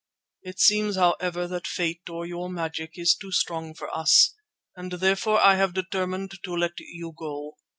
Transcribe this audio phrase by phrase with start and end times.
[0.41, 4.33] It seems, however, that fate, or your magic, is too strong for us,
[4.75, 7.57] and therefore I have determined to let you go.